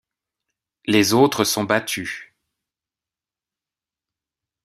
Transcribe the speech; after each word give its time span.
Les 0.87 1.13
autres 1.13 1.43
sont 1.43 1.63
battus. 1.63 2.33